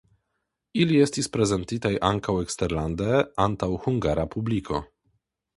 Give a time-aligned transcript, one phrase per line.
[0.85, 4.83] Ili estis prezentitaj ankaŭ eksterlande antaŭ hungara publiko.